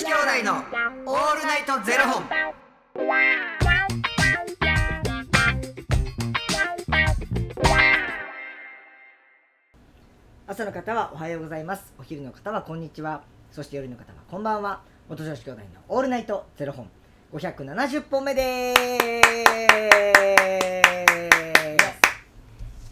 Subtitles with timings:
[0.00, 2.24] 子兄弟のオールナイトゼロ本。
[10.46, 11.92] 朝の方はおはようございます。
[11.98, 13.20] お昼の方はこんにちは。
[13.52, 14.80] そして夜の方はこんばんは。
[15.10, 16.88] 元女子兄弟のオールナイトゼロ本。
[17.34, 18.80] 570本目です。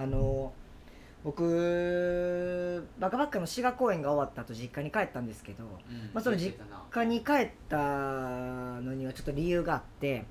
[0.00, 0.50] あの
[1.22, 5.64] 僕バカバッカの滋賀公演が終わった後実家に帰ったんですけど、
[6.14, 6.56] まあ、その実
[6.90, 7.76] 家に帰った
[8.80, 10.24] のにはちょっと理由があって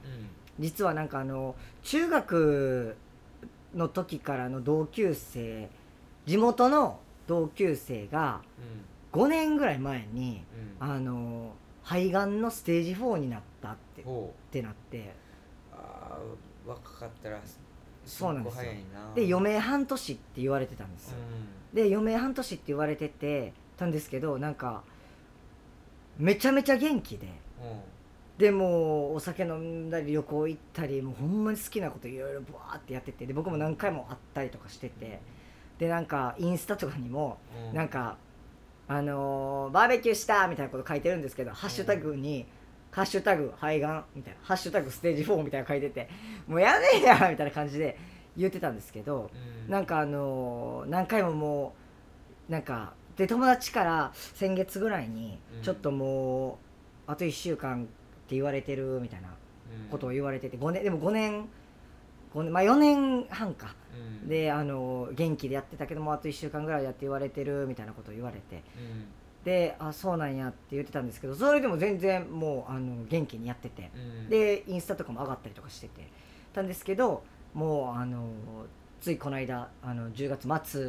[0.58, 2.98] 実はなんかあの中学
[3.76, 5.70] の時からの同級生
[6.26, 8.42] 地元の同級生が
[9.14, 10.44] 5年ぐらい前に
[10.80, 11.54] あの
[11.84, 14.98] 肺がんのステージ4になったってっほてなって。
[14.98, 15.02] う
[15.74, 17.40] あー若かったら
[18.10, 18.72] そうなんですよ。
[19.16, 21.18] で余命半年って言われてたんですよ、
[21.74, 24.84] で余命半年って言われててたんですけどなんか
[26.18, 27.28] めちゃめちゃ元気で。
[28.38, 35.20] でもうお酒飲んだり旅行行ったりもうほんまに好きなこといろいろブワーってやっててで僕も何回も会ったりとかしてて
[35.78, 37.38] でなんかインスタとかにも
[37.70, 37.76] うん。
[37.76, 38.16] なんか、
[38.88, 42.46] あのーバーベキューしたみたいなこと書いてるんですけど、ハッシュタグに
[42.92, 46.10] 「ハッシュタグ肺がん」みたいな「ハッシュタグステージ4」みたいなの書いてて
[46.48, 47.98] 「もうやめえや!」みたいな感じで
[48.38, 49.30] 言ってたんですけど、
[49.68, 49.72] うん。
[49.72, 51.74] なんかあのー何回もも
[52.50, 55.62] うなんかで友達から先月ぐらいにうん。
[55.62, 56.54] ちょっとも
[57.08, 57.86] うあと1週間っ
[58.28, 59.30] て言われてるみたいな
[59.84, 59.90] うん。
[59.90, 61.48] ことを言われてて5年でも5年
[62.34, 63.76] 5年まあ4年半か。
[64.22, 64.28] うん。
[64.30, 68.56] であのー元気でやってたけどもあと1週間ぐらいやって言われてるみたいなことを言われて。
[68.56, 69.06] うん
[69.44, 73.92] であそうなんやって言ってたんですけどそれでも全然もうあの元気にやってて。
[73.96, 76.08] うんでインスタとかも上がったりとかしてて。
[76.54, 77.24] たんですけど
[77.54, 78.30] もうあの
[79.02, 80.82] ついこの間あの10月末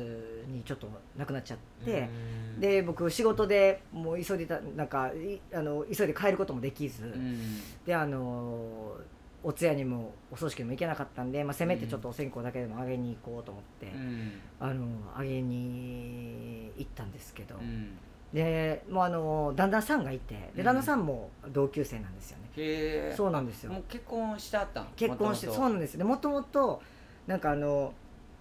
[0.48, 8.96] にちょっと亡くなっちゃって、うんで僕仕事でもう急いでたなんかいあの急いで帰ることもできず、うんであの
[9.42, 14.32] お通夜にもお葬式にも行けなかったんで、まあ、せめてちょっとお線香だけでもあげに行こうと思って、うん。
[14.60, 14.84] あの
[15.16, 17.96] あげに行ったんですけど、うん
[18.32, 20.56] でもうあの旦那さんがいてうん。
[20.56, 23.72] で旦那さんも同級生なんですよね、へえそうなんですよ。
[23.72, 26.80] もう結婚してあったん結婚してそうなんですでもともと
[27.26, 27.92] なんかあの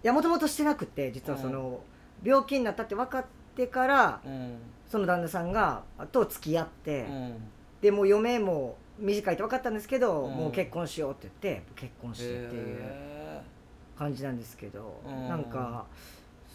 [0.03, 1.81] いやもともとしてなくて実はその、
[2.23, 4.57] 病気になったって分かってからうん。
[4.89, 7.33] その旦那さんがと付き合って、うん。
[7.79, 10.33] でもう余命も短いって分かったんですけど、うん。
[10.33, 13.41] もう結婚しようって言って結婚してっていうへ
[13.97, 15.29] 感じなんですけど、うん。
[15.29, 15.85] なんか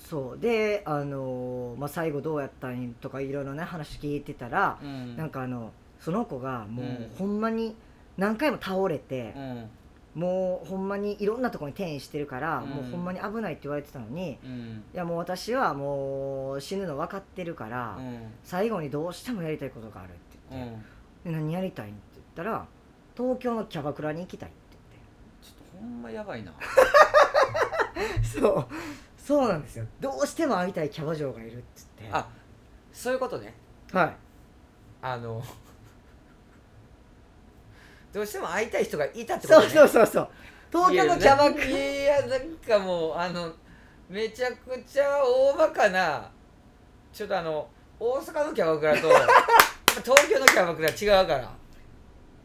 [0.09, 0.39] そう。
[0.39, 5.17] であの、まあ、最後どうやったんとかいろいろね話聞いてたら、ーうん。
[5.17, 7.75] なんかあのその子がもう、うんほんまに
[8.19, 9.71] 何回も倒れてう、ん。
[10.15, 12.69] もうほんまにいろんなところに転移してるから、うん。
[12.69, 14.85] もうほんまに危ないって言われてたのにうん。
[14.93, 18.19] いやもう私はもう死ぬの分かってるから、うん。
[18.45, 20.19] 最後にどうしてもやりたいことがあるって
[20.51, 22.67] う言って、何やりたいんって言ったら
[23.17, 24.77] 東京のキャバクラに行きたいって
[25.43, 26.53] ちょっとほんまやばいな。
[27.95, 28.67] 言ってそう
[29.25, 29.87] そうなんですよ。
[30.01, 31.63] どうしても会いたいキャバ嬢がいるって
[32.01, 32.15] 言って。
[32.15, 32.29] あ
[32.93, 33.55] そういうことね。
[33.91, 34.17] はい。
[35.01, 35.43] あの
[38.13, 40.29] どうしても会いたい人がいたってことそうねそうそうそう。
[40.71, 41.65] 東京のキャバクラ。
[41.67, 43.51] いやいやなんかもうあの
[44.11, 46.31] めちゃくちゃ大バカな
[47.11, 47.67] ちょっとあの
[47.99, 49.09] 大阪のキャバクラと
[50.05, 51.51] 東京のキャバクラ違うから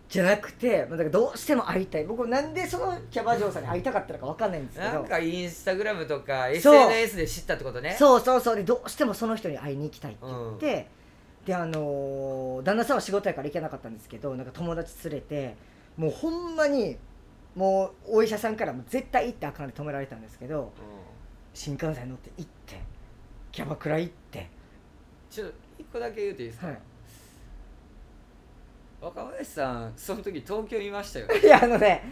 [0.10, 2.04] じゃなくてまあだからどうしても会いたい。
[2.04, 4.92] 僕なんでそのキャバ嬢さんに会いたかったのか分かんないんですけど。
[4.92, 7.96] なんかインスタグラムとか SNS で知ったってことね。
[7.98, 8.56] そうそうそう。
[8.56, 10.88] でどうしてもその人に会いに行きたいって言って、
[11.46, 15.56] であのー旦那さんは仕事やから行けなかったんですけどなんか友達連れて
[15.96, 16.98] もうほんまに
[17.56, 20.70] もうお医者さんからも絶対行ってあかんって止められたんですけどうん。
[21.54, 22.82] 新幹線乗って行って
[23.52, 24.50] キャバクラ行って。
[25.30, 26.76] ちょっと一個だけ言うていいですか、はい。
[26.76, 26.82] 若
[29.40, 32.04] 林さんその時東京いましたよ いやあのね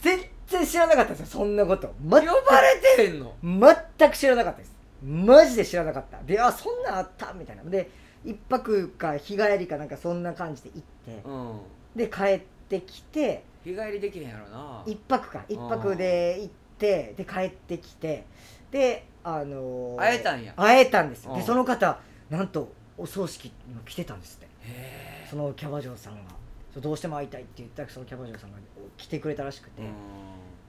[0.00, 1.94] 全然知らなかったんですよそんなこと。
[2.00, 3.34] 全呼ばれてへんの？
[3.42, 4.74] 全く知らなかったです。
[5.04, 6.18] マジで知らなかった。
[6.24, 7.62] であそんなんあったみたいな。
[7.64, 7.88] で
[8.24, 11.22] 一泊か日帰りかなんかそんな感じで行って。
[11.24, 11.60] うん。
[11.96, 13.44] で帰ってきて。
[13.64, 14.82] 日帰りできへんやろな。
[14.86, 15.44] 一泊か。
[15.48, 17.14] 一泊で行って。
[17.16, 18.24] で帰ってきて。
[18.70, 20.52] であのー会えたんや。
[20.56, 21.34] 会えたんですよ。
[21.34, 21.46] でうん。
[21.46, 21.98] その方
[22.28, 24.46] なんとお葬式にも来てたんですって。
[24.64, 26.41] へそのキャバ嬢さんが
[26.72, 28.58] そうどうしても会いたいって言ったらそのキャバ嬢さんが
[28.96, 29.82] 来てくれたらしくて、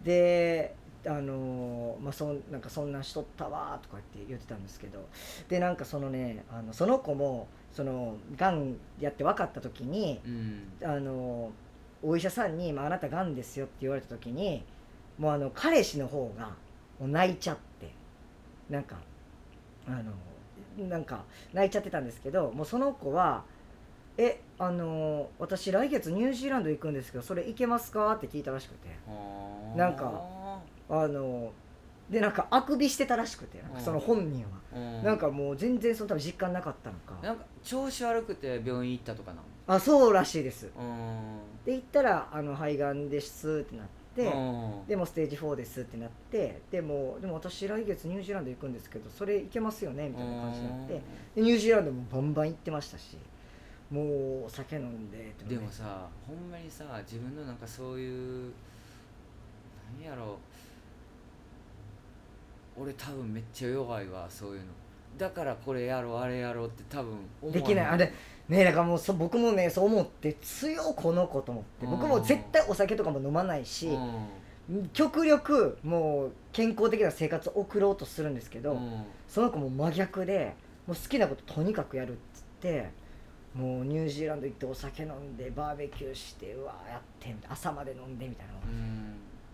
[0.04, 5.06] であのまあ、そなんかそんなんしとったわとかって言ってたんですけど。
[5.50, 11.52] でなんかそのねあのその子もそのがんやって分かった時に、うん、あの
[12.02, 14.64] お医者さんに、まあ「あなたがんですよ」って言われた時に
[15.18, 16.52] もうあの彼氏の方が
[17.00, 17.64] もう泣いちゃって。
[18.70, 18.96] なんか
[19.88, 21.24] あのなんか
[21.54, 23.44] 泣いちゃってたんですけどもうその子は
[24.18, 28.88] 「えあの私来月ニュージーランド行くんですけどそれ行けますか?」って聞いたらしくて。
[29.76, 30.22] なんか
[30.90, 31.52] あの
[32.10, 37.16] でなんかあくびしてたらしくてその本人は、なんかもう全然その多分実感なかったのか。
[37.26, 40.70] なんか調子悪くて病院行ったとかなあそうらしいです。
[41.66, 44.26] で行ったらあの肺がんですってなって
[44.88, 50.10] でもステージ4ですってなってでもでも私来月ニュージーランド行くんですけどそれ行けますよね？
[50.10, 51.02] みたいな感じになって。
[51.36, 53.18] でニュージーランドもバンバン行ってましたし
[53.92, 58.52] もうお酒飲んで、ね、でもさほんまにさ自分のなんかそういう
[60.00, 60.38] 何やろ。
[62.78, 64.66] う俺多分めっちゃ弱いわそういうの。
[65.18, 67.86] だからこれやろうあれやろうって多分できない。
[67.86, 68.12] あれ
[68.50, 73.90] ねだからもうそ僕もねそう思って強この子と思って僕も絶対お酒とかも飲まないし、
[74.94, 78.80] 極力もう健康的な生活を送ろうとするんですけど、
[79.30, 80.56] その子も真逆で
[80.88, 82.90] もう好きなこととにかくやるっつって
[83.56, 88.60] もうニュージーランド行ってお酒飲んでバーベキューしてうわやって朝まで飲んでみたいなの。
[88.60, 88.64] を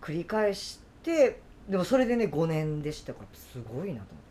[0.00, 4.22] 繰り返してでもそれでね5年でしたからすごいなと思っ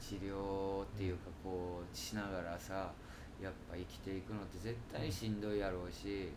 [0.00, 0.16] て。
[0.16, 2.92] いや治療っていうかこうしながらさ
[3.40, 6.28] やっぱ生きていくのって絶対しんどいやろうし、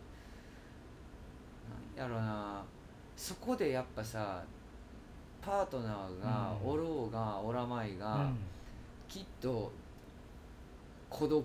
[1.96, 2.64] なんやろな。
[3.16, 4.44] そこでやっぱさ
[5.40, 8.36] パートナーがおろうがおらまいが、うん、
[9.08, 9.72] きっと
[11.08, 11.44] 孤独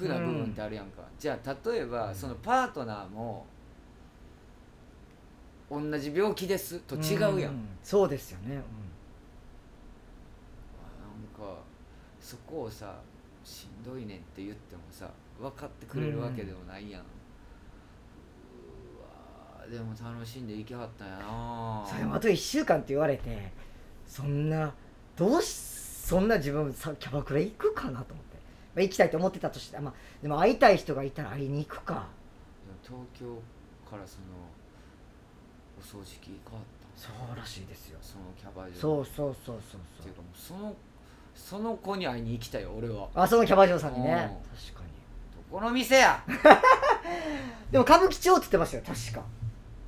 [0.00, 3.46] な部分ってあるやんか、うん、じゃあ例えばそのパートナーも
[5.70, 6.80] 同じ病気です？
[6.80, 8.62] と違うやん、うん、そうですよね、うん、なん
[11.36, 11.58] か
[12.20, 12.94] そこをさ
[13.44, 15.10] しんどいねんって言ってもさ
[15.40, 17.02] 分かってくれるわけでもないやん、
[19.64, 21.84] うん、でも楽しんでいきはったんやな。
[21.86, 23.52] それもあと1週間って言われて
[24.06, 24.72] そんな
[25.16, 28.31] どうしそんな自分さキャバクラ行くかなと思って、まあ、
[28.76, 32.06] 行きたいと思ってたとして、まあ、でも会いたい人がいたら会いに行くか。
[32.82, 33.26] 東京
[33.88, 34.24] からその
[35.78, 36.64] お掃除機変わっ
[36.94, 37.98] たそうらしいですよ。
[38.00, 40.74] そのキャバ嬢そうそうそうそうっていうかもうその
[41.34, 43.08] その子に会いに行きたいよ俺は。
[43.14, 44.10] あそのキャバ嬢さんにね。
[44.56, 44.88] 確かに。
[45.50, 46.22] どこの店や？
[47.70, 49.24] でも歌舞伎町って言ってましたよ確か。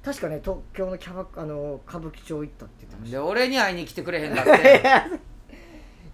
[0.05, 3.19] 確かね東京のキャバあの歌舞伎町行ったって言ってました。
[3.19, 4.83] で俺に会いに来てくれへんかって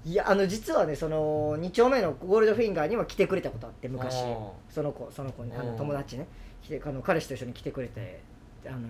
[0.04, 4.14] いやあの実はねその2丁目のゴールドフィンガーには来てくれたことあって昔。
[4.70, 6.26] その子その子にあの友達ね。
[6.62, 8.20] 来てあの彼氏と一緒に来てくれて
[8.66, 8.88] あの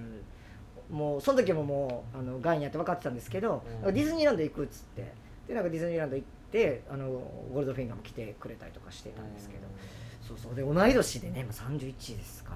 [0.91, 5.13] もうその時ももうあのがんやって分かってたんですけど、うん、ディズニーランド行くっつって。
[5.49, 10.55] でなんかディズニーランド行ってあのゴールドフィンガーも来てくれたりとかしてたんですけど、うん、そうそう。
[10.55, 12.51] で同い年でね、まあ、31ですか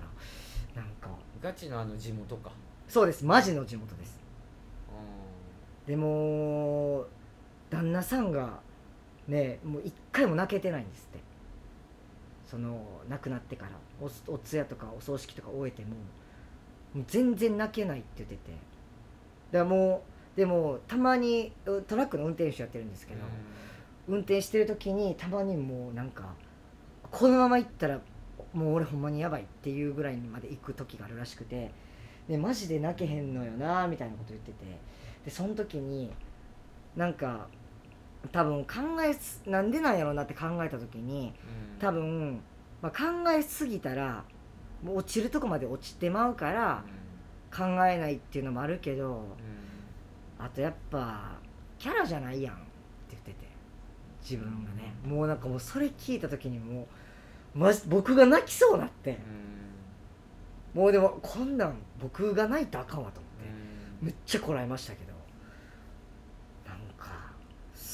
[0.74, 0.80] ら。
[0.80, 1.08] なんか。
[1.42, 2.52] ガチのあの地元か。
[2.86, 3.24] そうです。
[3.24, 4.20] マジの地元です、
[5.86, 7.06] うん、でも
[7.70, 8.60] 旦那さんが
[9.28, 11.24] ねもう一回も泣けてないんですって。
[12.46, 15.96] その亡くなってからおお通夜とかお葬式とか終えても
[16.94, 18.40] もう全然泣けないって言ってて。
[19.50, 23.20] だからもうでもたまにトラックの運転手やってるんですけど、
[24.08, 26.34] 運転してる時にたまにもうなんか
[27.10, 28.00] このまま行ったら
[28.52, 31.72] もう俺ほんまにやばいっていうぐらいにまで行く時があるらしくて
[32.28, 34.58] でマジで泣けへんのよなみたいなこと言ってて。
[35.24, 36.12] でその時に
[36.96, 37.48] なんか
[38.32, 41.32] 多分考えなんでなんやろうなって考えた時に
[41.78, 42.40] 多分、
[42.80, 44.24] まあ、考えすぎたら
[44.86, 46.84] 落ちるとこまで落ちてまうから
[47.54, 49.24] 考えないっていうのもあるけど、
[50.38, 51.38] あとやっぱ
[51.78, 52.64] キャラじゃないやんって
[53.10, 53.36] 言ってて
[54.22, 56.86] 自分がね、もうなんかもうそれ聞いた時にも
[57.54, 59.18] う、ま、僕が泣きそうなって、
[60.74, 65.13] もうでもこんなん僕が泣いたらあかんわと思って、めっちゃこらえましたけど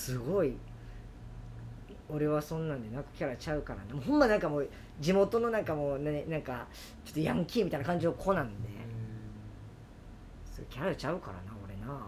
[0.00, 0.56] すごい。
[2.08, 3.92] 俺はそんなんで泣くキャラちゃうからね。
[3.92, 6.66] もうほんまなんかもう地元のなんかもうねなんか
[7.04, 8.68] ちょっとヤンキーみたいな感じの子なんで、
[10.50, 12.00] それキャラちゃうからな俺なみたいな。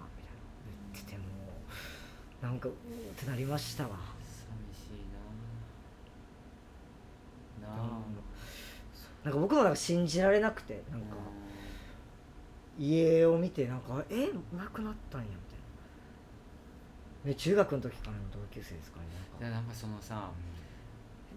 [0.94, 1.24] 言ってても
[2.40, 2.74] なんかうっ
[3.14, 3.90] てなりましたわ。
[4.24, 5.04] 寂しい
[7.62, 7.68] な。
[7.68, 7.78] なあ、
[9.22, 11.06] なんか僕もなんか信じられなくてなんか、
[12.78, 15.51] 家を見てなんかえ亡くなったんやみたいな
[17.24, 18.98] ね中学の時からの同級生ですか
[19.40, 19.74] らねなんか。
[19.74, 20.30] そのさ、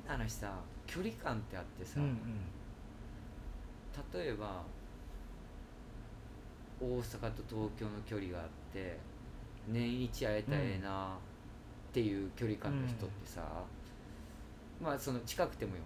[0.08, 0.54] 変な話さ
[0.86, 2.18] 距離感ってあってさ、うんうん、
[4.14, 4.64] 例えば
[6.80, 7.02] 大阪
[7.32, 8.98] と東京の距離があって
[9.68, 11.18] 年一会えたらええな
[11.90, 13.42] っていう距離感の人ってさ、
[14.82, 15.82] まあその近くてもよ。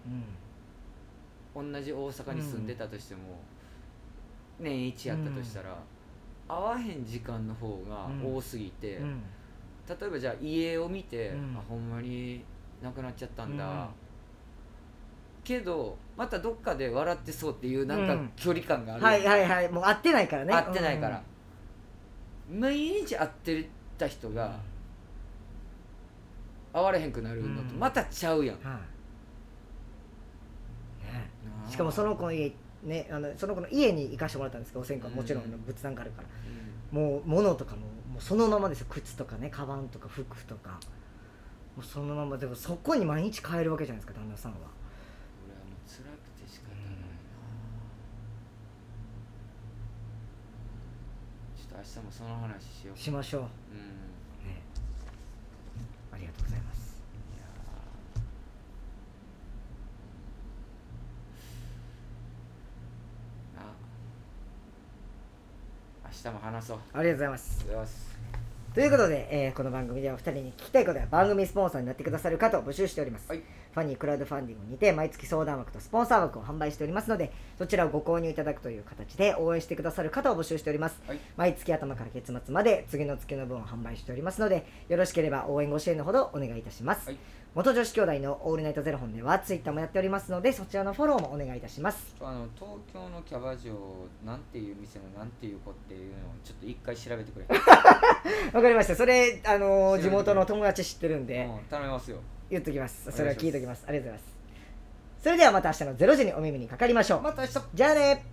[1.55, 1.71] うん。
[1.71, 3.39] 同じ大阪に住んでたとしても、
[4.59, 5.77] 年一やったとしたら、
[6.47, 9.21] 会わへん時間の方が多すぎて、うん
[9.89, 11.57] 例えばじゃあ家を見て、うん。
[11.57, 12.43] あほんまに
[12.83, 13.87] なくなっちゃったんだ、うん。
[15.43, 18.31] けどまたどっかで笑ってそうっていうなんかうん。
[18.35, 19.69] 距離感がある、はいはいはい。
[19.69, 20.53] もう会ってないからね。
[20.53, 21.23] 会ってないから、
[22.51, 24.59] 毎日会ってた人が
[26.71, 27.79] 会われへんくなるのとうん。
[27.79, 28.79] またちゃうやん、うんは
[31.67, 31.69] あ。
[31.69, 32.51] しかもその子の家
[32.83, 35.07] ねあのその子の家に行かしてもらったんですけどお線香。
[35.07, 36.27] はもちろんうん仏壇があるから。
[36.93, 37.09] うん。
[37.11, 37.81] もう物とかも
[38.19, 38.87] そのままですよ。
[38.89, 40.79] 靴とかねカバンとか服とか。
[41.75, 44.57] もうそのままでもそこに毎日帰るわけじゃないですか旦那さんは。
[45.45, 46.81] 俺はもう辛くて仕方ない。
[46.89, 47.05] な、
[51.55, 53.47] ちょっと明日もその話しようしましょう、うん。
[54.45, 54.61] ね、
[56.11, 57.01] ありがとうございます
[57.35, 63.61] いやーな
[66.09, 66.77] 明日も話そう。
[66.93, 68.09] ありがとうございます。
[68.73, 73.39] ということで、えーこの番組では2人に聞きたいことや番組スポンサーになってくださる方を募集しております、はい。
[73.39, 81.19] ファニークラウドファンディングにて毎月相談枠とスポンサー枠を販売しておりますのでそちらをご購入いただくという形で応援してくださる方を募集しております、はい。
[81.35, 87.17] 毎月頭から月末まで次の月の分を販売しておりますのでよろしければ応援ご支援のほどお願いいたします、はい
[87.55, 92.15] 元女子兄弟のオールナイトゼロ本ではツイッターもやっておりますのでそちらのフォローもお願いいたします。
[92.21, 93.71] あの東京のキャバ嬢
[94.23, 97.47] なんていう店のなんていう子っていうのをちょっと一回調べてくれ。
[98.53, 98.95] わかりました。
[98.95, 102.17] それあの地元の友達知ってるんで、うん頼みますよ。
[102.51, 103.11] 言っときます。
[103.11, 103.83] それは聞いときます。
[103.87, 105.23] ありがとうございます。
[105.23, 107.21] それではまた明日の0時にお耳にかかりましょう。
[107.21, 107.61] また明日。
[107.73, 108.23] じゃあね